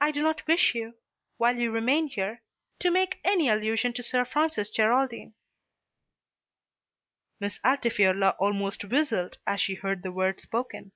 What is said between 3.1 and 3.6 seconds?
any